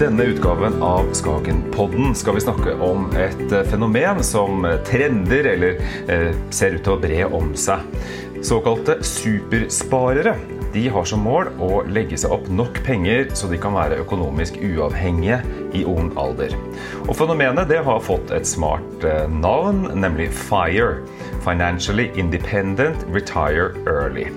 [0.00, 6.30] denne utgaven av Skagenpodden skal vi snakke om et eh, fenomen som trender eller eh,
[6.48, 7.84] ser ut til å bre om seg.
[8.40, 10.34] Såkalte supersparere.
[10.72, 14.56] De har som mål å legge seg opp nok penger så de kan være økonomisk
[14.64, 15.42] uavhengige
[15.76, 16.54] i ung alder.
[17.04, 21.02] Og Fenomenet det har fått et smart eh, navn, nemlig FIRE.
[21.44, 24.30] Financially Independent Retire Early.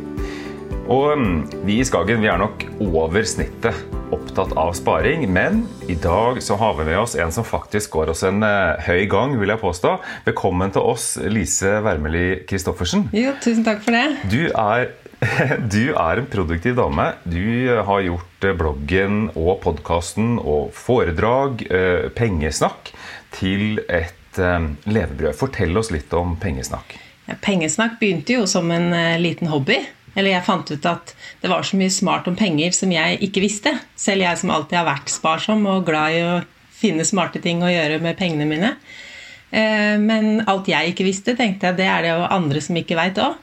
[0.91, 3.77] Og mm, vi i Skagen vi er nok over snittet
[4.13, 8.11] opptatt av sparing, men i dag så har vi med oss en som faktisk går
[8.11, 9.93] oss en uh, høy gang, vil jeg påstå.
[10.27, 13.07] Velkommen til oss, Lise Wermeli Christoffersen.
[13.15, 14.03] Jo, tusen takk for det.
[14.29, 14.91] Du er,
[15.73, 17.07] du er en produktiv dame.
[17.23, 21.63] Du har gjort eh, bloggen og podkasten og foredrag,
[22.19, 22.91] pengesnakk,
[23.33, 25.33] til et levebrød.
[25.39, 26.99] Fortell oss litt om pengesnakk.
[27.31, 28.91] Ja, pengesnakk begynte jo som en
[29.23, 29.79] liten hobby.
[30.13, 33.43] Eller jeg fant ut at det var så mye smart om penger som jeg ikke
[33.43, 33.73] visste.
[33.97, 36.35] Selv jeg som alltid har vært sparsom og glad i å
[36.83, 38.75] finne smarte ting å gjøre med pengene mine.
[39.53, 42.97] Eh, men alt jeg ikke visste, tenkte jeg det er det jo andre som ikke
[42.99, 43.39] veit òg.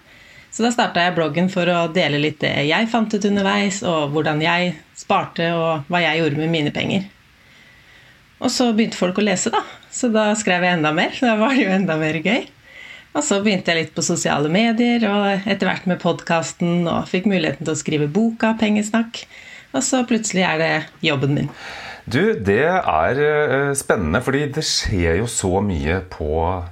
[0.51, 4.11] Så da starta jeg bloggen for å dele litt det jeg fant ut underveis, og
[4.15, 7.07] hvordan jeg sparte, og hva jeg gjorde med mine penger.
[8.41, 9.61] Og så begynte folk å lese, da.
[9.93, 11.13] Så da skrev jeg enda mer.
[11.21, 12.49] Da var det jo enda mer gøy.
[13.11, 17.27] Og så begynte jeg litt på sosiale medier, og etter hvert med podkasten, og fikk
[17.31, 19.25] muligheten til å skrive boka 'Pengesnakk'.
[19.75, 21.51] Og så plutselig er det jobben min.
[22.11, 26.31] Du, det er eh, spennende, fordi det skjer jo så mye på,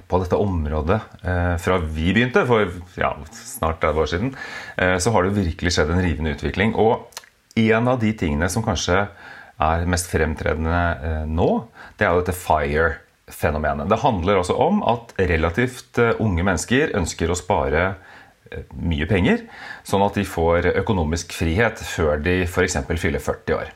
[0.09, 0.99] på dette området.
[1.23, 4.33] Eh, fra vi begynte for ja, snart 30 år siden,
[4.79, 6.73] eh, så har det virkelig skjedd en rivende utvikling.
[6.75, 7.07] Og
[7.59, 9.05] en av de tingene som kanskje
[9.59, 11.49] er mest fremtredende nå,
[11.99, 12.91] det er jo dette FIRE
[13.29, 13.89] fenomenet.
[13.89, 17.83] Det handler altså om at relativt eh, unge mennesker ønsker å spare
[18.51, 19.45] eh, mye penger,
[19.87, 22.79] sånn at de får økonomisk frihet før de f.eks.
[22.95, 23.73] fyller 40 år.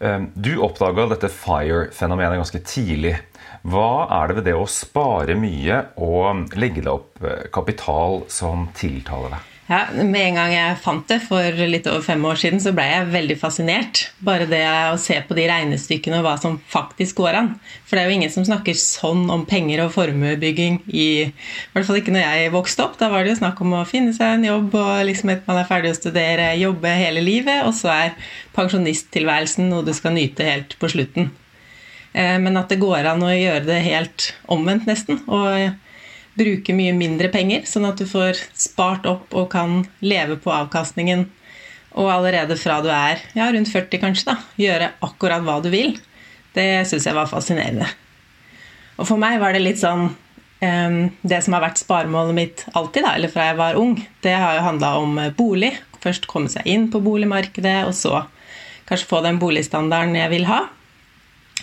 [0.00, 3.16] Eh, du oppdaga dette FIRE-fenomenet ganske tidlig.
[3.64, 9.38] Hva er det ved det å spare mye og legge deg opp kapital som tiltaler
[9.38, 9.53] deg?
[9.64, 12.84] Ja, Med en gang jeg fant det for litt over fem år siden, så ble
[12.84, 14.02] jeg veldig fascinert.
[14.24, 14.60] Bare det
[14.90, 17.48] å se på de regnestykkene og hva som faktisk går an.
[17.88, 21.06] For det er jo ingen som snakker sånn om penger og formuebygging i,
[21.72, 22.98] hvert fall ikke når jeg vokste opp.
[23.00, 25.62] Da var det jo snakk om å finne seg en jobb og liksom at man
[25.62, 28.18] er ferdig å studere, jobbe hele livet, og så er
[28.58, 31.32] pensjonisttilværelsen noe du skal nyte helt på slutten.
[32.12, 35.24] Eh, men at det går an å gjøre det helt omvendt, nesten.
[35.24, 35.72] og
[36.38, 41.28] bruke mye mindre penger, sånn at du får spart opp og kan leve på avkastningen.
[41.94, 45.94] Og allerede fra du er ja, rundt 40, kanskje, da, gjøre akkurat hva du vil.
[46.54, 47.86] Det syns jeg var fascinerende.
[48.98, 53.06] Og for meg var det litt sånn um, Det som har vært sparemålet mitt alltid,
[53.06, 53.96] da, eller fra jeg var ung,
[54.26, 55.74] det har jo handla om bolig.
[56.02, 58.24] Først komme seg inn på boligmarkedet, og så
[58.88, 60.64] kanskje få den boligstandarden jeg vil ha.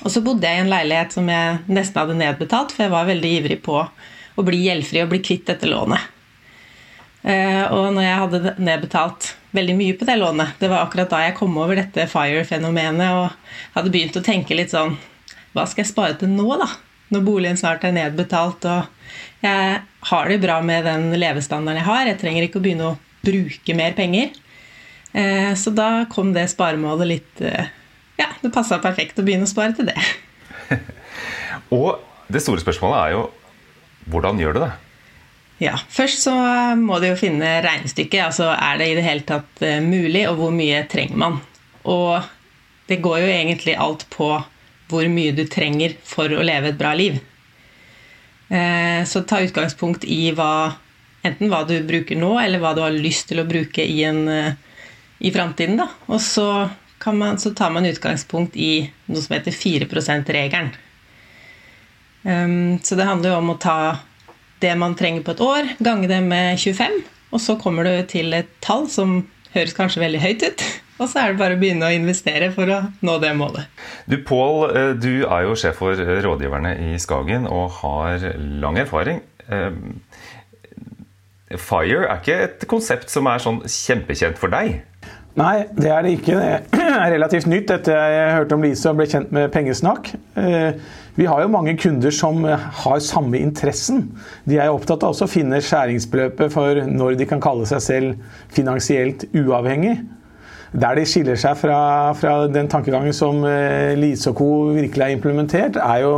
[0.02, 3.10] Og så bodde jeg i en leilighet som jeg nesten hadde nedbetalt, for jeg var
[3.10, 3.84] veldig ivrig på
[4.36, 6.10] å bli gjeldfri og bli kvitt dette lånet.
[7.22, 11.20] Eh, og når jeg hadde nedbetalt veldig mye på det lånet, det var akkurat da
[11.26, 14.96] jeg kom over dette FIRE-fenomenet og hadde begynt å tenke litt sånn
[15.52, 16.70] Hva skal jeg spare til nå, da?
[17.12, 18.88] Når boligen snart er nedbetalt og
[19.42, 19.82] jeg
[20.12, 22.08] har det bra med den levestandarden jeg har.
[22.08, 24.32] Jeg trenger ikke å begynne å bruke mer penger.
[25.12, 27.68] Eh, så da kom det sparemålet litt eh,
[28.16, 29.98] Ja, det passa perfekt å begynne å spare til det.
[31.76, 32.00] og
[32.32, 33.26] det store spørsmålet er jo
[34.10, 34.72] hvordan gjør du det?
[35.62, 36.34] Ja, Først så
[36.80, 38.24] må du jo finne regnestykket.
[38.32, 41.38] altså Er det i det hele tatt eh, mulig, og hvor mye trenger man?
[41.86, 42.24] Og
[42.90, 44.32] det går jo egentlig alt på
[44.92, 47.20] hvor mye du trenger for å leve et bra liv.
[48.52, 50.74] Eh, så ta utgangspunkt i hva,
[51.24, 54.26] enten hva du bruker nå, eller hva du har lyst til å bruke i, en,
[54.28, 54.58] eh,
[55.22, 55.80] i framtiden.
[56.10, 56.48] Og så,
[57.06, 60.74] man, så tar man utgangspunkt i noe som heter 4 %-regelen.
[62.24, 63.78] Um, så det handler jo om å ta
[64.62, 67.00] det man trenger på et år, gange det med 25,
[67.32, 69.24] og så kommer du til et tall som
[69.56, 70.66] høres kanskje veldig høyt ut.
[71.02, 73.66] Og så er det bare å begynne å investere for å nå det målet.
[74.06, 79.24] Du Pål, eh, du er jo sjef for rådgiverne i Skagen og har lang erfaring.
[79.50, 79.96] Ehm,
[81.58, 84.84] FIRE er ikke et konsept som er sånn kjempekjent for deg?
[85.40, 86.40] Nei, det er det ikke.
[86.74, 90.10] Det er relativt nytt etter jeg hørte om Lise og ble kjent med pengesnakk.
[90.36, 90.74] Eh,
[91.16, 94.10] vi har jo mange kunder som har samme interessen.
[94.44, 99.24] De er opptatt av å finne skjæringsbeløpet for når de kan kalle seg selv finansielt
[99.32, 100.02] uavhengig.
[100.72, 101.80] Der de skiller seg fra,
[102.16, 104.52] fra den tankegangen som eh, Lise og co.
[104.76, 106.14] virkelig har implementert, er jo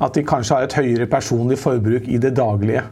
[0.00, 2.84] at de kanskje har et høyere personlig forbruk i det daglige.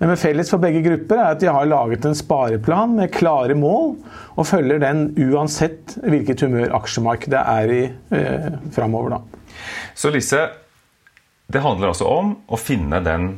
[0.00, 3.98] Men felles for begge grupper er at de har laget en spareplan med klare mål,
[4.40, 7.82] og følger den uansett hvilket humør aksjemarkedet er i
[8.16, 9.18] eh, framover.
[9.92, 10.46] Så Lise,
[11.52, 13.34] det handler altså om å finne den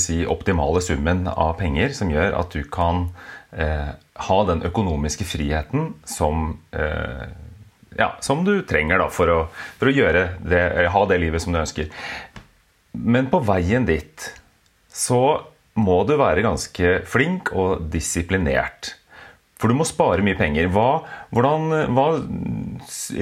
[0.00, 3.10] si, optimale summen av penger som gjør at du kan
[3.52, 3.92] eh,
[4.26, 7.26] ha den økonomiske friheten som, eh,
[7.98, 9.42] ja, som du trenger da, for, å,
[9.76, 10.14] for å
[10.48, 10.64] det,
[10.96, 11.92] ha det livet som du ønsker.
[12.96, 14.30] Men på veien dit
[14.88, 15.20] så
[15.76, 18.94] må du være ganske flink og disiplinert.
[19.56, 20.68] For du må spare mye penger.
[20.72, 21.00] Hva,
[21.32, 22.06] hvordan, hva,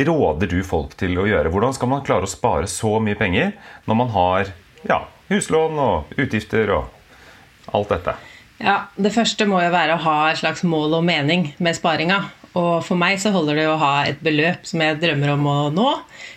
[0.09, 1.51] råder du folk til å gjøre?
[1.55, 3.53] Hvordan skal man klare å spare så mye penger
[3.87, 4.55] når man har
[4.89, 8.17] ja, huslån og utgifter og alt dette?
[8.62, 12.25] Ja, Det første må jo være å ha et slags mål og mening med sparinga.
[12.55, 15.59] Og for meg så holder det å ha et beløp som jeg drømmer om å
[15.75, 15.89] nå.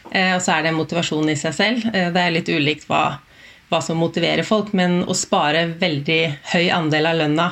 [0.09, 1.89] Eh, og så er det motivasjon i seg selv.
[1.93, 3.19] Eh, det er litt ulikt hva
[3.69, 6.21] hva som motiverer folk, men å spare veldig
[6.53, 7.47] høy andel av lønna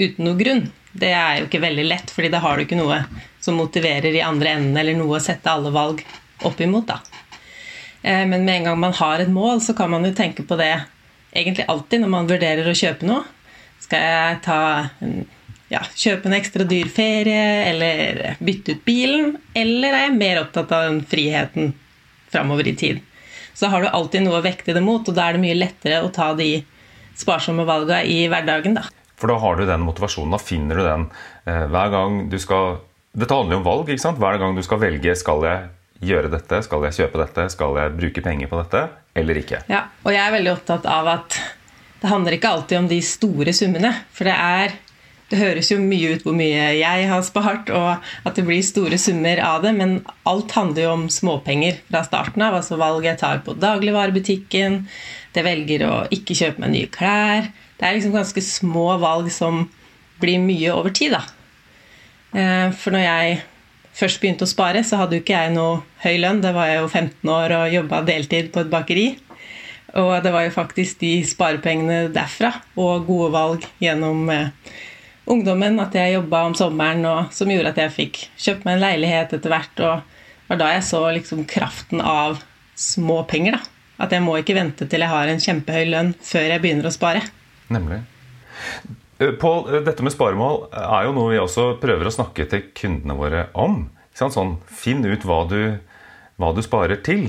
[0.00, 3.02] uten noe grunn, det er jo ikke veldig lett, fordi da har du ikke noe
[3.40, 6.02] som motiverer i andre enden, eller noe å sette alle valg
[6.48, 6.86] opp imot.
[6.88, 7.00] da.
[8.02, 10.56] Eh, men med en gang man har et mål, så kan man jo tenke på
[10.58, 10.72] det
[11.32, 13.22] egentlig alltid når man vurderer å kjøpe noe.
[13.80, 14.60] Skal jeg ta
[15.70, 19.36] ja, kjøpe en ekstra dyr ferie, eller bytte ut bilen?
[19.54, 21.72] Eller er jeg mer opptatt av den friheten
[22.32, 23.04] framover i tid?
[23.60, 26.00] Så har du alltid noe å vekte det mot, og da er det mye lettere
[26.00, 26.62] å ta de
[27.20, 28.78] sparsomme valgene i hverdagen.
[28.78, 28.86] da.
[29.20, 31.04] For da har du den motivasjonen, da finner du den
[31.44, 32.78] eh, hver gang du skal
[33.10, 33.88] Dette handler jo om valg.
[33.90, 34.20] ikke sant?
[34.22, 35.64] Hver gang du skal velge skal jeg
[36.06, 38.84] gjøre dette, skal jeg kjøpe dette, skal jeg bruke penger på dette,
[39.18, 39.64] eller ikke.
[39.68, 41.40] Ja, og jeg er veldig opptatt av at
[42.00, 43.90] det handler ikke alltid om de store summene.
[44.14, 44.76] For det er
[45.30, 48.98] det høres jo mye ut hvor mye jeg har spart, og at det blir store
[48.98, 52.56] summer av det, men alt handler jo om småpenger fra starten av.
[52.58, 54.80] Altså valg jeg tar på dagligvarebutikken,
[55.34, 57.52] det velger å ikke kjøpe meg nye klær.
[57.78, 59.68] Det er liksom ganske små valg som
[60.20, 61.22] blir mye over tid, da.
[62.34, 63.40] Eh, for når jeg
[64.00, 66.42] først begynte å spare, så hadde jo ikke jeg noe høy lønn.
[66.42, 69.08] Da var jeg jo 15 år og jobba deltid på et bakeri.
[69.98, 74.52] Og det var jo faktisk de sparepengene derfra og gode valg gjennom eh,
[75.30, 78.84] ungdommen at jeg jobba om sommeren, og, som gjorde at jeg fikk kjøpt meg en
[78.86, 79.84] leilighet etter hvert.
[79.84, 82.40] Og var da jeg så liksom kraften av
[82.78, 83.58] små penger.
[83.58, 83.60] da.
[84.00, 86.94] At jeg må ikke vente til jeg har en kjempehøy lønn før jeg begynner å
[86.94, 87.22] spare.
[87.70, 88.00] Nemlig.
[89.20, 92.64] Eh, Pål, eh, dette med sparemål er jo noe vi også prøver å snakke til
[92.74, 93.84] kundene våre om.
[94.16, 95.78] Sånn, Finn ut hva du,
[96.40, 97.28] hva du, sparer til.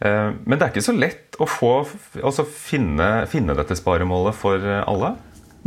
[0.00, 1.84] Eh, men det er ikke så lett å få,
[2.18, 5.14] altså finne, finne dette sparemålet for alle?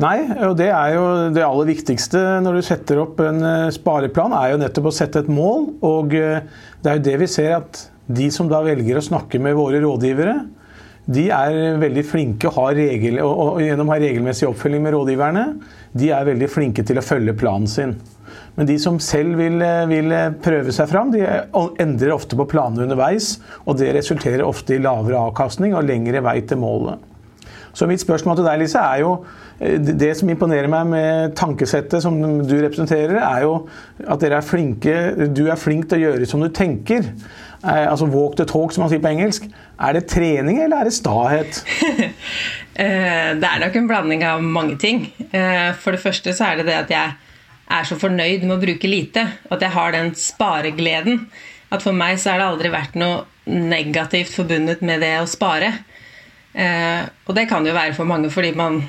[0.02, 1.04] Nei, og det er jo
[1.36, 5.22] det aller viktigste når du setter opp en eh, spareplan, er jo nettopp å sette
[5.22, 5.68] et mål.
[5.86, 6.42] Og eh,
[6.82, 9.84] det er jo det vi ser at de som da velger å snakke med våre
[9.84, 10.40] rådgivere,
[11.14, 15.46] de er veldig flinke og, regel, og gjennom å ha regelmessig oppfølging med rådgiverne,
[16.00, 17.98] de er veldig flinke til å følge planen sin.
[18.58, 20.10] Men de som selv vil, eh, vil
[20.42, 21.22] prøve seg fram, de
[21.84, 23.36] endrer ofte på planene underveis.
[23.68, 27.13] Og det resulterer ofte i lavere avkastning og lengre vei til målet.
[27.74, 29.14] Så mitt spørsmål til deg, Lise, er jo
[29.58, 33.56] eh, Det som imponerer meg med tankesettet som du representerer, er jo
[34.06, 34.98] at dere er flinke
[35.34, 37.10] Du er flink til å gjøre som du tenker.
[37.64, 39.50] Eh, altså walk the talk, som man sier på engelsk.
[39.82, 41.64] Er det trening, eller er det stahet?
[42.74, 45.04] Eh, det er nok en blanding av mange ting.
[45.30, 47.12] For det første så er det det at jeg
[47.70, 49.28] er så fornøyd med å bruke lite.
[49.54, 51.28] At jeg har den sparegleden.
[51.70, 55.70] At for meg så har det aldri vært noe negativt forbundet med det å spare.
[56.54, 58.84] Eh, og det kan jo være for mange fordi man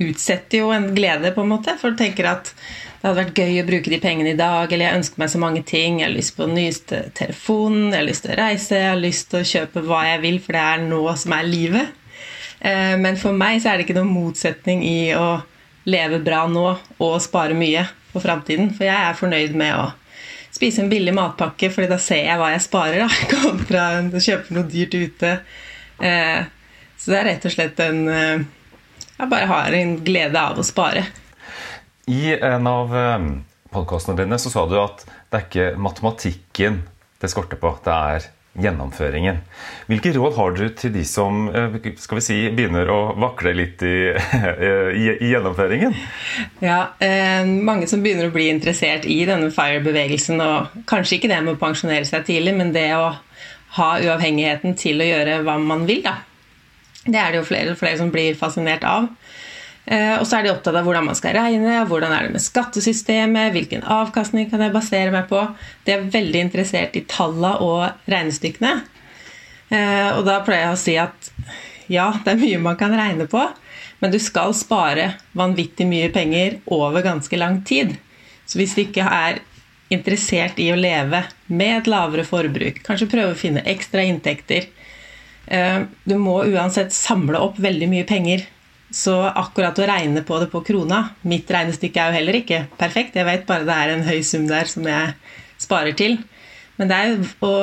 [0.00, 1.76] utsetter jo en glede, på en måte.
[1.80, 2.52] For du tenker at
[3.00, 5.40] det hadde vært gøy å bruke de pengene i dag, eller jeg ønsker meg så
[5.40, 6.00] mange ting.
[6.00, 9.00] Jeg har lyst på den nyeste telefonen, jeg har lyst til å reise, jeg har
[9.00, 11.96] lyst til å kjøpe hva jeg vil, for det er nå som er livet.
[12.60, 15.30] Eh, men for meg så er det ikke noen motsetning i å
[15.88, 16.66] leve bra nå
[17.00, 18.72] og spare mye for framtiden.
[18.76, 19.88] For jeg er fornøyd med å
[20.52, 24.56] spise en billig matpakke, fordi da ser jeg hva jeg sparer, da, kontra å kjøpe
[24.56, 25.36] noe dyrt ute.
[27.00, 28.42] Så det er rett og slett en eh,
[29.16, 31.06] Jeg bare har en glede av å spare.
[32.10, 33.30] I en av eh,
[33.72, 36.82] podkastene dine så sa du at det er ikke matematikken
[37.20, 38.28] det skorter på, det er
[38.60, 39.36] gjennomføringen.
[39.86, 43.84] Hvilke råd har du til de som eh, skal vi si, begynner å vakle litt
[43.86, 43.96] i,
[45.00, 45.94] i, i gjennomføringen?
[46.64, 50.42] Ja, eh, Mange som begynner å bli interessert i denne FIRE-bevegelsen.
[50.42, 53.12] og Kanskje ikke det med å pensjonere seg tidlig, men det å
[53.76, 56.02] ha uavhengigheten til å gjøre hva man vil.
[56.04, 56.18] da.
[57.06, 59.08] Det er det jo flere og flere som blir fascinert av.
[59.90, 62.44] Eh, og så er de opptatt av hvordan man skal regne, hvordan er det med
[62.44, 65.40] skattesystemet, hvilken avkastning kan jeg basere meg på.
[65.86, 68.74] De er veldig interessert i tallene og regnestykkene.
[69.70, 71.30] Eh, og da pleier jeg å si at
[71.90, 73.48] ja, det er mye man kan regne på,
[74.00, 77.98] Men du skal spare vanvittig mye penger over ganske lang tid.
[78.48, 79.42] Så hvis du ikke er
[79.92, 81.20] interessert i å leve
[81.52, 84.70] med et lavere forbruk, kanskje prøve å finne ekstra inntekter
[85.50, 88.44] Du må uansett samle opp veldig mye penger.
[88.94, 93.18] Så akkurat å regne på det på krona Mitt regnestykke er jo heller ikke perfekt.
[93.18, 95.12] Jeg vet bare det er en høy sum der som jeg
[95.62, 96.18] sparer til.
[96.78, 97.54] Men det er jo å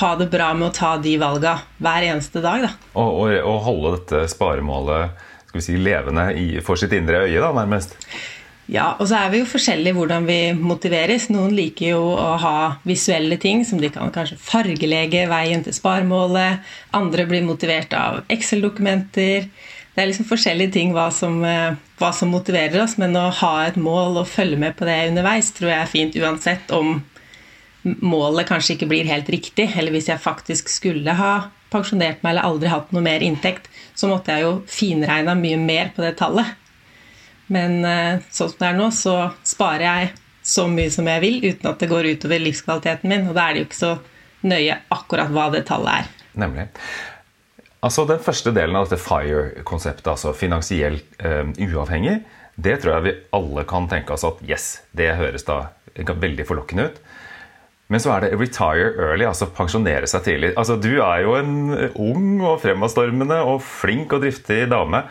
[0.00, 2.66] ha det bra med å ta de valga hver eneste dag.
[2.66, 2.72] Da.
[2.94, 7.40] Og, og, og holde dette sparemålet skal vi si, levende i, for sitt indre øye,
[7.42, 7.96] da, nærmest?
[8.70, 11.26] Ja, og så er vi jo forskjellige hvordan vi motiveres.
[11.32, 16.60] Noen liker jo å ha visuelle ting som de kan kanskje fargelege veien til sparemålet.
[16.94, 19.48] Andre blir motivert av Excel-dokumenter.
[19.90, 23.54] Det er liksom forskjellige ting hva som, eh, hva som, motiverer oss, men å ha
[23.66, 27.02] et mål og følge med på det underveis tror jeg er fint uansett om
[27.82, 29.72] målet kanskje ikke blir helt riktig.
[29.76, 34.06] Eller hvis jeg faktisk skulle ha pensjonert meg eller aldri hatt noe mer inntekt, så
[34.10, 36.59] måtte jeg jo finregna mye mer på det tallet.
[37.50, 39.16] Men eh, sånn som det er nå, så
[39.46, 40.10] sparer jeg
[40.50, 43.28] så mye som jeg vil uten at det går utover livskvaliteten min.
[43.30, 43.94] Og da er det jo ikke så
[44.46, 46.12] nøye akkurat hva det tallet er.
[46.40, 46.68] Nemlig.
[47.84, 52.20] Altså Den første delen av dette FIRE-konseptet, altså finansielt eh, uavhengig,
[52.60, 56.90] det tror jeg vi alle kan tenke oss at yes, det høres da veldig forlokkende
[56.90, 57.00] ut.
[57.90, 60.52] Men så er det retire early, altså pensjonere seg tidlig.
[60.60, 61.54] Altså Du er jo en
[61.98, 65.02] ung og fremadstormende og flink og driftig dame.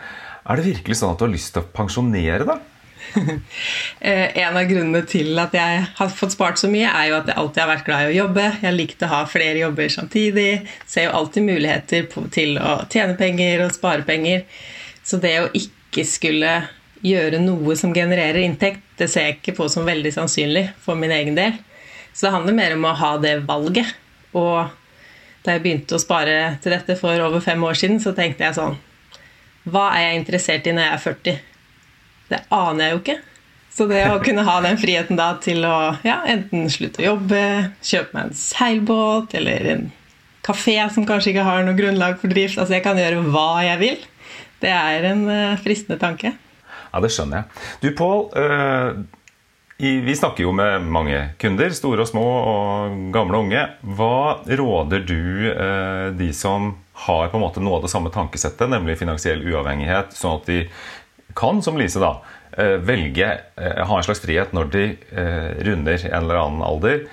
[0.48, 2.68] Er det virkelig sånn at du har lyst til å pensjonere deg?
[4.00, 7.26] Eh, en av grunnene til at jeg har fått spart så mye, er jo at
[7.28, 8.44] jeg alltid har vært glad i å jobbe.
[8.62, 10.46] Jeg likte å ha flere jobber samtidig.
[10.88, 14.46] Ser jo alltid muligheter til å tjene penger og spare penger.
[15.04, 16.54] Så det å ikke skulle
[17.04, 21.12] gjøre noe som genererer inntekt, det ser jeg ikke på som veldig sannsynlig for min
[21.12, 21.60] egen del.
[22.14, 23.92] Så det handler mer om å ha det valget.
[24.32, 24.72] Og
[25.44, 28.56] da jeg begynte å spare til dette for over fem år siden, så tenkte jeg
[28.56, 28.80] sånn
[29.68, 31.40] Hva er jeg interessert i når jeg er 40?
[32.30, 33.18] Det aner jeg jo ikke.
[33.70, 35.76] Så det å kunne ha den friheten da til å
[36.06, 37.42] ja, enten slutte å jobbe,
[37.86, 39.84] kjøpe meg en seilbåt eller en
[40.46, 43.80] kafé som kanskje ikke har noe grunnlag for drift Altså jeg kan gjøre hva jeg
[43.82, 44.04] vil.
[44.60, 46.34] Det er en uh, fristende tanke.
[46.90, 47.64] Ja, det skjønner jeg.
[47.84, 48.26] Du, Pål.
[49.80, 53.62] Vi snakker jo med mange kunder, store og små og gamle og unge.
[53.96, 56.74] Hva råder du eh, de som
[57.06, 60.58] har på en måte noe av det samme tankesettet, nemlig finansiell uavhengighet, sånn at de
[61.38, 62.18] kan, som Lise, da,
[62.60, 64.84] eh, velge, eh, ha en slags frihet når de
[65.64, 67.04] runder en eller annen alder.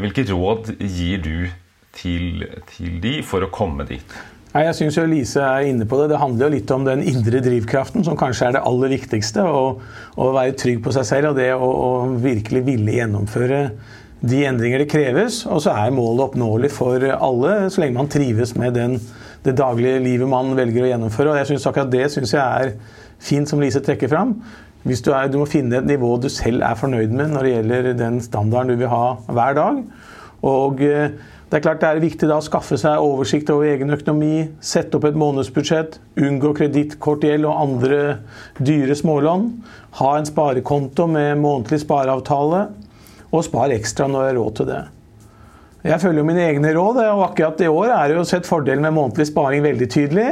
[0.00, 1.50] Hvilke råd gir du
[1.94, 4.16] til, til de for å komme dit?
[4.50, 6.08] Nei, jeg syns Lise er inne på det.
[6.10, 9.44] Det handler jo litt om den indre drivkraften, som kanskje er det aller viktigste.
[9.46, 13.60] Å, være trygg på seg selv og det å, å, virkelig ville gjennomføre
[14.20, 15.44] de endringer det kreves.
[15.46, 18.98] Og så er målet oppnåelig for alle, så lenge man trives med den,
[19.46, 21.30] det daglige livet man velger å gjennomføre.
[21.30, 22.74] Og jeg synes akkurat det syns jeg er
[23.22, 24.34] fint, som Lise trekker fram.
[24.82, 27.54] Hvis du, er, du må finne et nivå du selv er fornøyd med når det
[27.54, 29.84] gjelder den standarden du vil ha hver dag.
[30.50, 31.12] Og eh,
[31.50, 34.94] det er klart det er viktig da å skaffe seg oversikt over egen økonomi, sette
[34.94, 37.98] opp et månedsbudsjett, unngå kredittkortgjeld og andre
[38.62, 39.48] dyre smålån,
[39.98, 42.62] ha en sparekonto med månedlig spareavtale,
[43.34, 44.80] og spar ekstra når det har råd til det.
[45.80, 48.84] Jeg følger jo mine egne råd, og akkurat i år er det jo sett fordelen
[48.84, 50.26] med månedlig sparing veldig tydelig.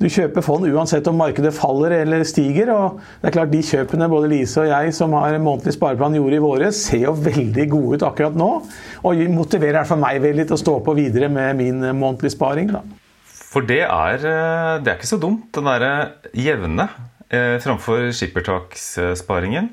[0.00, 2.70] Du kjøper fond uansett om markedet faller eller stiger.
[2.72, 6.38] og det er klart De kjøpene både Lise og jeg som har månedlig spareplan gjorde
[6.38, 8.48] i våre, ser jo veldig gode ut akkurat nå.
[9.04, 12.72] Og motiverer for meg veldig til å stå på videre med min månedlig sparing.
[12.72, 12.82] da.
[13.50, 15.92] For det er, eh, det er ikke så dumt, den derre
[16.32, 16.88] jevne
[17.28, 19.68] eh, framfor skippertakssparingen?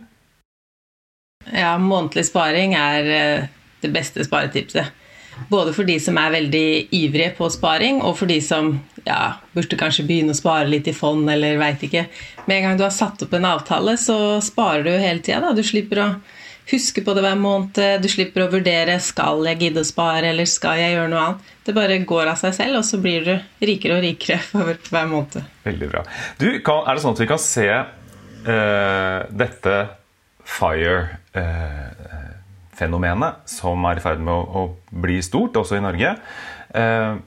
[1.54, 3.48] Ja, månedlig sparing er eh,
[3.82, 4.94] det beste sparetipset.
[5.50, 6.68] Både for de som er veldig
[6.98, 8.72] ivrige på sparing, og for de som
[9.06, 12.08] ja, burde kanskje begynne å spare litt i fond, eller veit ikke.
[12.48, 15.54] Med en gang du har satt opp en avtale, så sparer du hele tida.
[15.54, 16.08] Du slipper å
[16.72, 17.80] huske på det hver måned.
[18.02, 21.54] Du slipper å vurdere skal jeg gidde å spare, eller skal jeg gjøre noe annet.
[21.68, 25.12] Det bare går av seg selv, og så blir du rikere og rikere for hver
[25.12, 25.54] måned.
[25.68, 26.04] Veldig bra.
[26.42, 29.78] Du, er det sånn at vi kan se uh, dette
[30.48, 31.00] FIRE
[31.38, 32.37] uh,
[32.78, 36.14] fenomenet som er i ferd med å, å bli stort, også i Norge.
[36.78, 37.18] Eh,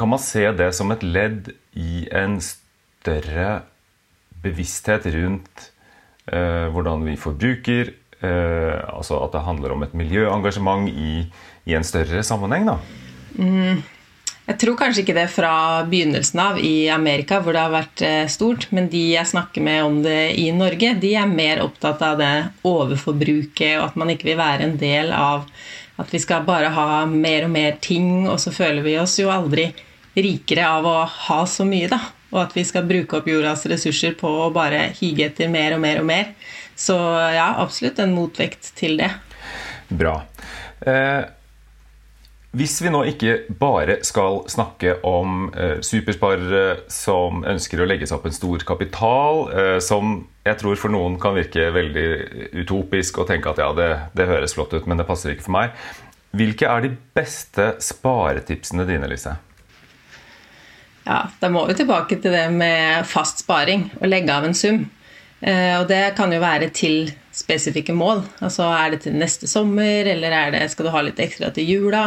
[0.00, 3.60] kan man se det som et ledd i en større
[4.40, 5.70] bevissthet rundt
[6.32, 7.92] eh, hvordan vi forbruker?
[8.20, 11.24] Eh, altså at det handler om et miljøengasjement i,
[11.68, 12.68] i en større sammenheng?
[12.68, 12.78] da?
[13.36, 13.82] Mm.
[14.50, 15.50] Jeg tror kanskje ikke det fra
[15.86, 18.64] begynnelsen av i Amerika, hvor det har vært eh, stort.
[18.74, 22.32] Men de jeg snakker med om det i Norge, de er mer opptatt av det
[22.66, 25.46] overforbruket, og at man ikke vil være en del av
[26.02, 29.30] at vi skal bare ha mer og mer ting, og så føler vi oss jo
[29.30, 29.68] aldri
[30.18, 32.00] rikere av å ha så mye, da.
[32.32, 35.84] og at vi skal bruke opp jordas ressurser på å bare hige etter mer og
[35.86, 36.32] mer og mer.
[36.74, 36.96] Så
[37.36, 39.12] ja, absolutt en motvekt til det.
[39.94, 40.22] Bra.
[40.82, 41.22] Eh,
[42.50, 48.18] hvis vi nå ikke bare skal snakke om eh, supersparere som ønsker å legge seg
[48.18, 52.08] opp en stor kapital, eh, som jeg tror for noen kan virke veldig
[52.64, 55.58] utopisk og tenke at ja, det, det høres flott ut, men det passer ikke for
[55.60, 55.78] meg.
[56.34, 59.36] Hvilke er de beste sparetipsene dine, Lise?
[61.06, 64.84] Ja, Da må vi tilbake til det med fast sparing og legge av en sum.
[65.40, 68.22] Eh, og det kan jo være til spesifikke mål.
[68.44, 71.68] Altså er det til neste sommer, eller er det, skal du ha litt ekstra til
[71.68, 72.04] jula?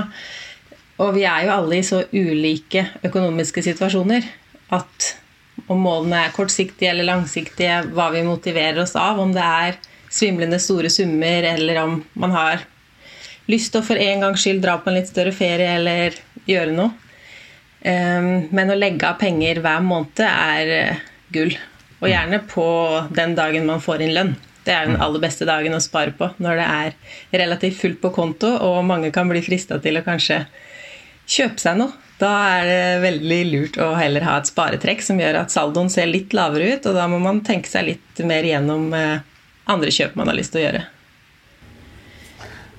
[1.02, 4.28] Og vi er jo alle i så ulike økonomiske situasjoner
[4.74, 5.14] at
[5.70, 9.78] om målene er kortsiktige eller langsiktige, hva vi motiverer oss av, om det er
[10.14, 12.66] svimlende store summer, eller om man har
[13.50, 16.18] lyst til å for en gangs skyld dra på en litt større ferie eller
[16.50, 16.92] gjøre noe.
[17.84, 21.04] Ehm, men å legge av penger hver måned er eh,
[21.36, 21.54] gull.
[22.04, 22.66] Og gjerne på
[23.16, 24.34] den dagen man får inn lønn.
[24.64, 28.14] Det er den aller beste dagen å spare på når det er relativt fullt på
[28.16, 30.44] konto, og mange kan bli frista til å kanskje
[31.28, 32.00] kjøpe seg noe.
[32.22, 36.08] Da er det veldig lurt å heller ha et sparetrekk som gjør at saldoen ser
[36.08, 39.24] litt lavere ut, og da må man tenke seg litt mer gjennom eh,
[39.72, 40.84] andre kjøp man har lyst til å gjøre.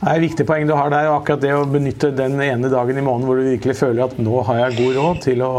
[0.05, 2.99] Det er et viktig poeng du har der, akkurat det å benytte den ene dagen
[3.01, 5.53] i måneden hvor du virkelig føler at nå har jeg god råd til å,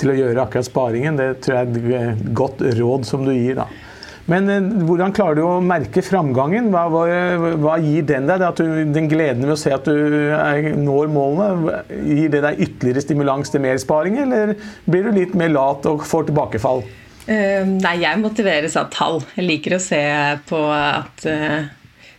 [0.00, 1.18] til å gjøre akkurat sparingen.
[1.20, 3.60] Det tror jeg er et godt råd som du gir.
[3.60, 3.68] da.
[4.30, 6.70] Men eh, hvordan klarer du å merke framgangen?
[6.72, 7.04] Hva, hva,
[7.60, 8.44] hva gir den deg?
[8.56, 8.64] Du,
[8.94, 13.52] den gleden ved å se at du er, når målene, gir det deg ytterligere stimulans
[13.52, 14.54] til mer sparing, eller
[14.88, 16.84] blir du litt mer lat og får tilbakefall?
[17.24, 19.22] Uh, nei, jeg motiveres av tall.
[19.36, 20.00] Jeg liker å se
[20.48, 21.68] på at uh,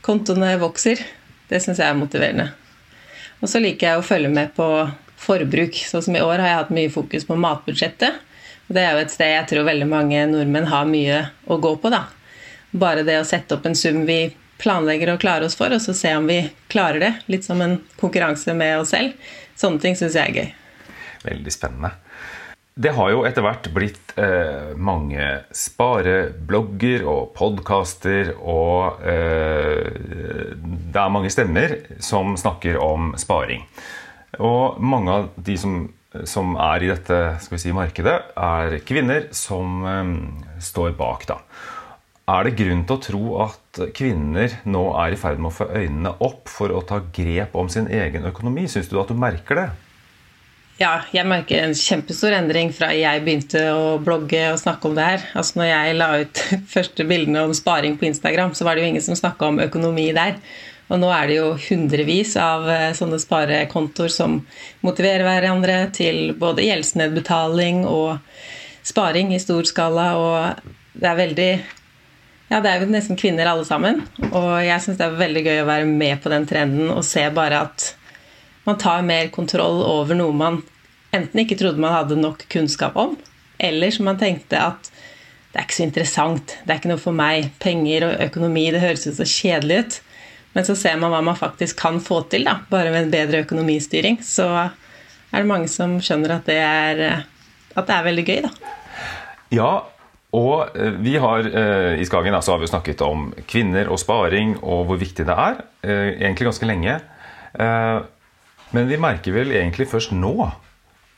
[0.06, 1.02] kontoene vokser.
[1.50, 2.50] Det syns jeg er motiverende.
[3.42, 4.66] Og så liker jeg å følge med på
[5.22, 5.78] forbruk.
[5.90, 8.22] Sånn som i år har jeg hatt mye fokus på matbudsjettet.
[8.68, 11.92] Det er jo et sted jeg tror veldig mange nordmenn har mye å gå på.
[11.94, 12.06] da.
[12.76, 15.94] Bare det å sette opp en sum vi planlegger å klare oss for, og så
[15.96, 16.40] se om vi
[16.72, 17.12] klarer det.
[17.32, 19.14] Litt som en konkurranse med oss selv.
[19.60, 20.50] Sånne ting syns jeg er gøy.
[21.26, 21.94] Veldig spennende.
[22.76, 25.24] Det har jo etter hvert blitt eh, mange
[25.56, 29.94] spareblogger og podkaster, og eh,
[30.60, 33.64] det er mange stemmer som snakker om sparing.
[34.44, 35.78] Og mange av de som
[36.30, 40.14] som er i dette si, markedet, er kvinner som um,
[40.64, 41.26] står bak.
[41.30, 41.40] Da.
[42.26, 45.68] Er det grunn til å tro at kvinner nå er i ferd med å få
[45.76, 48.66] øynene opp for å ta grep om sin egen økonomi?
[48.72, 49.68] Syns du at du merker det?
[50.76, 55.06] Ja, jeg merker en kjempestor endring fra jeg begynte å blogge og snakke om det
[55.08, 55.28] her.
[55.40, 56.42] Altså når jeg la ut
[56.76, 60.10] første bildene om sparing på Instagram, så var det jo ingen som snakka om økonomi
[60.18, 60.36] der.
[60.86, 64.38] Og nå er det jo hundrevis av eh, sånne sparekontoer som
[64.86, 68.20] motiverer hverandre til både gjeldsnedbetaling og
[68.86, 70.12] sparing i stor skala.
[70.20, 71.50] Og det er veldig
[72.52, 74.04] Ja, det er jo nesten kvinner alle sammen.
[74.30, 77.26] Og jeg syns det er veldig gøy å være med på den trenden og se
[77.34, 77.90] bare at
[78.66, 80.62] man tar mer kontroll over noe man
[81.16, 83.16] enten ikke trodde man hadde nok kunnskap om,
[83.62, 84.90] eller som man tenkte at
[85.54, 87.46] det er ikke så interessant, det er ikke noe for meg.
[87.64, 89.94] Penger og økonomi, det høres ut så kjedelig ut.
[90.56, 93.44] Men så ser man hva man faktisk kan få til, da, bare med en bedre
[93.44, 94.22] økonomistyring.
[94.24, 97.04] Så er det mange som skjønner at det er,
[97.76, 98.76] at det er veldig gøy, da.
[99.54, 99.72] Ja,
[100.36, 104.58] og eh, vi har eh, i Skagen altså, har vi snakket om kvinner og sparing
[104.62, 105.62] og hvor viktig det er.
[105.86, 107.00] Eh, egentlig ganske lenge.
[108.76, 110.34] Men vi merker vel egentlig først nå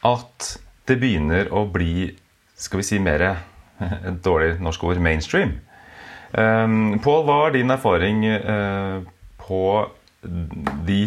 [0.06, 0.50] at
[0.86, 2.12] det begynner å bli
[2.54, 3.24] skal vi si mer
[3.80, 5.56] et dårlig norsk ord mainstream.
[6.30, 8.22] Pål, hva er din erfaring
[9.48, 9.64] på
[10.88, 11.02] de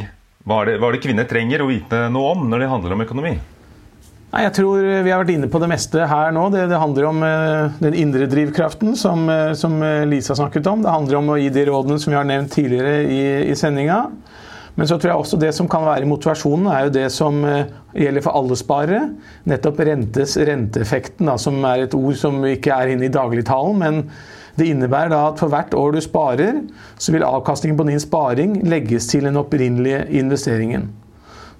[0.49, 2.95] hva er, det, hva er det kvinner trenger å vite noe om når det handler
[2.97, 3.35] om økonomi?
[4.31, 6.47] Nei, jeg tror Vi har vært inne på det meste her nå.
[6.55, 10.85] Det, det handler om uh, den indre drivkraften som, uh, som, eh, Lisa snakket om.
[10.85, 14.05] Det handler om å gi de rådene som vi har nevnt tidligere i, i sendinga.
[14.79, 17.67] Men så tror jeg også det som kan være motivasjonen, er jo det som uh,
[17.93, 19.03] gjelder for alle sparere.
[19.51, 23.83] Nettopp rentes renteeffekten, da, som er et ord som ikke er inne i dagligtalen.
[23.83, 24.05] men
[24.59, 26.63] det innebærer da at for hvert år du sparer,
[26.99, 30.89] så vil avkastningen på din sparing legges til den opprinnelige investeringen.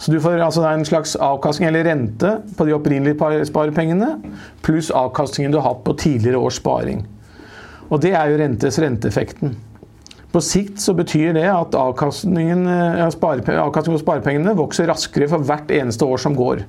[0.01, 4.15] Så du får altså en slags avkastning eller rente på de opprinnelige sparepengene,
[4.65, 7.05] pluss avkastningen du har hatt på tidligere års sparing.
[7.91, 9.59] Og det er jo rentes renteeffekten.
[10.31, 15.71] På sikt så betyr det at avkastningen, eh, avkastningen på sparepengene vokser raskere for hvert
[15.75, 16.63] eneste år som går.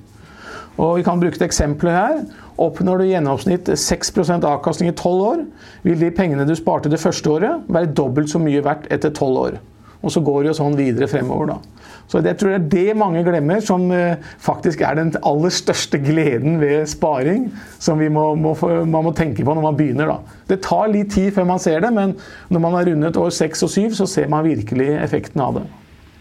[0.80, 2.22] Og Vi kan bruke et eksempel her.
[2.62, 5.44] Oppnår du i gjennomsnitt 6% avkastning i 12 år,
[5.82, 9.38] vil de pengene du sparte det første året, være dobbelt så mye verdt etter 12
[9.44, 9.60] år.
[10.02, 11.82] Og så går det jo sånn videre fremover, da.
[12.10, 16.00] Så jeg tror det er det mange glemmer, som eh, faktisk er den aller største
[16.02, 17.46] gleden ved sparing.
[17.80, 20.10] Som må, må, man må tenke på når man begynner.
[20.10, 20.42] Da.
[20.50, 22.16] Det tar litt tid før man ser det, men
[22.52, 25.64] når man har rundet år seks og syv, så ser man virkelig effekten av det.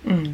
[0.05, 0.29] Mm.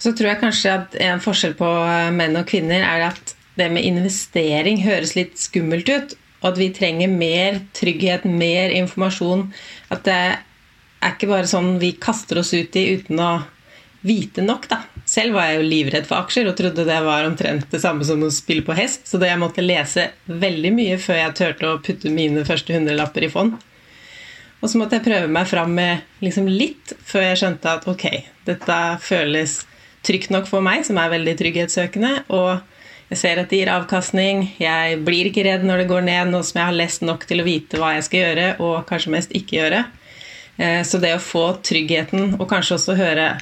[0.00, 3.68] Så tror jeg kanskje at en forskjell på eh, menn og kvinner er at det
[3.72, 6.16] med investering høres litt skummelt ut.
[6.40, 9.50] Og at vi trenger mer trygghet, mer informasjon.
[9.92, 13.32] At det er ikke bare sånn vi kaster oss ut i uten å
[14.00, 14.80] vite nok, da.
[15.04, 18.22] Selv var jeg jo livredd for aksjer og trodde det var omtrent det samme som
[18.24, 22.12] å spille på hest, så jeg måtte lese veldig mye før jeg turte å putte
[22.14, 23.58] mine første hundrelapper i fond.
[24.60, 28.06] Og så måtte jeg prøve meg fram med liksom litt før jeg skjønte at ok,
[28.48, 29.60] dette føles
[30.06, 32.60] trygt nok for meg, som er veldig trygghetssøkende, og
[33.10, 34.44] jeg ser at det gir avkastning.
[34.62, 37.42] Jeg blir ikke redd når det går ned, nå som jeg har lest nok til
[37.42, 39.80] å vite hva jeg skal gjøre, og kanskje mest ikke gjøre.
[40.60, 43.32] Eh, så det å få tryggheten, og kanskje også høre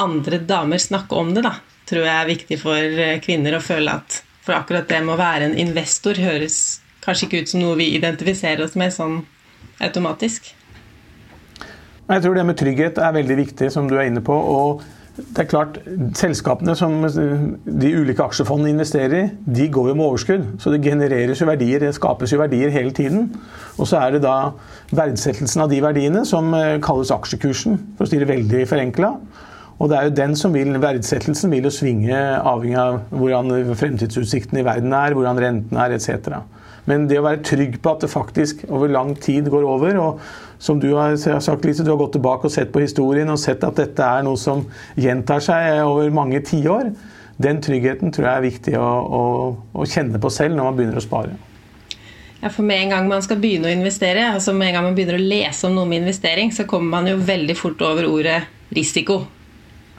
[0.00, 1.56] andre damer snakke om det, da,
[1.90, 5.20] tror jeg er viktig for eh, kvinner å føle at For akkurat det med å
[5.20, 9.18] være en investor høres kanskje ikke ut som noe vi identifiserer oss med sånn
[9.84, 10.48] automatisk.
[12.08, 14.32] Jeg tror det med trygghet er veldig viktig, som du er inne på.
[14.32, 14.80] og
[15.20, 15.78] det er klart,
[16.16, 19.24] Selskapene som de ulike aksjefondene investerer i,
[19.58, 20.46] de går jo med overskudd.
[20.62, 23.28] Så det genereres jo verdier, det skapes jo verdier hele tiden.
[23.78, 24.52] Og så er det da
[24.96, 29.14] verdsettelsen av de verdiene som eh, kalles aksjekursen, for å si det veldig forenkla.
[29.80, 34.60] Og det er jo den som vil, Verdsettelsen vil jo svinge avhengig av hvordan fremtidsutsiktene
[34.60, 36.42] i verden er, hvordan renten er etc.
[36.88, 40.22] Men det å være trygg på at det faktisk over lang tid går over, og
[40.60, 43.64] som du har sagt, Lise, du har gått tilbake og sett på historien og sett
[43.66, 44.66] at dette er noe som
[45.00, 46.92] gjentar seg over mange tiår,
[47.40, 49.22] den tryggheten tror jeg er viktig å, å,
[49.72, 51.38] å kjenne på selv når man begynner å spare.
[52.40, 54.96] Ja, for Med en gang man skal begynne å investere, altså med en gang man
[54.96, 58.42] begynner å lese om noe med investering, så kommer man jo veldig fort over ordet
[58.76, 59.22] risiko.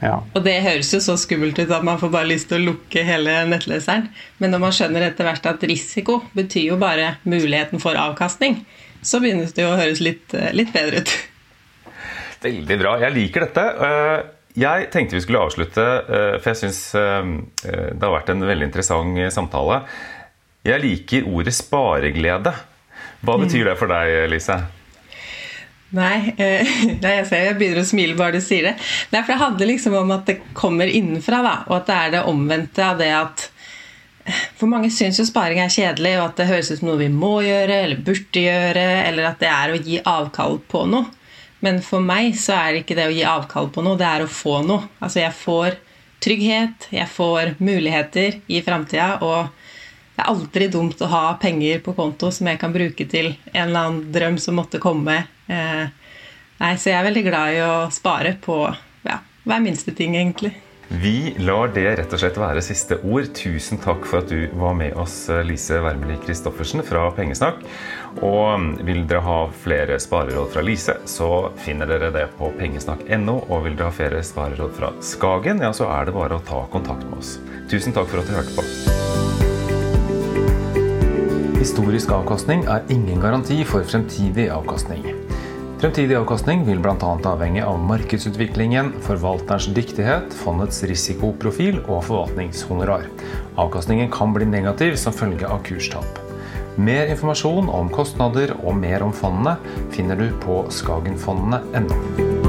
[0.02, 0.16] Ja.
[0.34, 3.04] Og det høres jo så skummelt ut at man får bare lyst til å lukke
[3.06, 4.08] hele nettleseren.
[4.42, 8.64] Men når man skjønner etter hvert at risiko betyr jo bare muligheten for avkastning,
[9.02, 11.14] så begynner det jo å høres litt, eh, litt bedre ut.
[12.42, 12.96] Veldig bra.
[12.98, 13.66] Jeg liker dette.
[13.86, 14.24] Eh,
[14.58, 16.80] jeg tenkte vi skulle avslutte, eh, for jeg syns
[17.62, 19.84] det har vært en veldig interessant samtale.
[20.66, 22.52] Jeg liker ordet spareglede.
[23.22, 24.58] Hva betyr det for deg, Lise?
[25.92, 26.68] Nei, eh,
[27.04, 28.76] jeg ser jeg begynner å smile bare du sier det.
[29.12, 32.14] Nei, for det handler liksom om at det kommer innenfra, da, og at det er
[32.14, 33.48] det omvendte av det at
[34.24, 37.00] eh, For mange syns jo sparing er kjedelig, og at det høres ut som noe
[37.02, 41.10] vi må gjøre eller burde gjøre, eller at det er å gi avkall på noe.
[41.62, 44.24] Men for meg så er det ikke det å gi avkall på noe, det er
[44.24, 44.88] å få noe.
[44.98, 45.76] Altså jeg får
[46.22, 49.61] trygghet, jeg får muligheter i framtida, og
[50.12, 53.62] det er aldri dumt å ha penger på konto som jeg kan bruke til en
[53.68, 55.22] eller annen drøm som måtte komme
[55.52, 55.86] Eh,
[56.62, 58.58] nei, så jeg er veldig glad i å spare på
[59.06, 60.54] ja, hver minste ting, egentlig.
[60.92, 63.30] Vi lar det rett og slett være siste ord.
[63.32, 65.14] Tusen takk for at du var med oss,
[65.48, 67.62] Lise Wermeli Christoffersen fra Pengesnakk.
[68.20, 71.30] Og vil dere ha flere spareråd fra Lise, så
[71.64, 73.38] finner dere det på pengesnakk.no.
[73.48, 76.66] Og vil dere ha flere spareråd fra Skagen, ja, så er det bare å ta
[76.74, 77.38] kontakt med oss.
[77.72, 79.11] Tusen takk for at du hørte på.
[81.62, 85.04] Historisk avkastning er ingen garanti for fremtidig avkastning.
[85.78, 86.96] Fremtidig avkastning vil bl.a.
[87.30, 93.06] avhenge av markedsutviklingen, forvalterens dyktighet, fondets risikoprofil og forvaltningshonorar.
[93.62, 96.18] Avkastningen kan bli negativ som følge av kurstap.
[96.82, 99.54] Mer informasjon om kostnader og mer om fondene
[99.94, 102.41] finner du på skagenfondene.no.